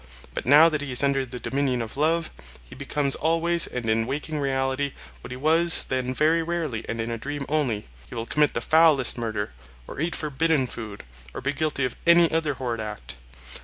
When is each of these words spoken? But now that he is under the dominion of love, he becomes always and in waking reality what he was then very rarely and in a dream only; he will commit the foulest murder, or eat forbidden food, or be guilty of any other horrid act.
But 0.33 0.47
now 0.47 0.67
that 0.67 0.81
he 0.81 0.91
is 0.91 1.03
under 1.03 1.27
the 1.27 1.39
dominion 1.39 1.79
of 1.79 1.95
love, 1.95 2.31
he 2.63 2.73
becomes 2.73 3.13
always 3.13 3.67
and 3.67 3.87
in 3.87 4.07
waking 4.07 4.39
reality 4.39 4.93
what 5.21 5.29
he 5.29 5.37
was 5.37 5.83
then 5.89 6.11
very 6.11 6.41
rarely 6.41 6.83
and 6.89 6.99
in 6.99 7.11
a 7.11 7.19
dream 7.19 7.45
only; 7.47 7.87
he 8.09 8.15
will 8.15 8.25
commit 8.25 8.55
the 8.55 8.61
foulest 8.61 9.15
murder, 9.15 9.51
or 9.87 9.99
eat 10.01 10.15
forbidden 10.15 10.65
food, 10.65 11.03
or 11.35 11.41
be 11.41 11.53
guilty 11.53 11.85
of 11.85 11.95
any 12.07 12.31
other 12.31 12.55
horrid 12.55 12.81
act. 12.81 13.17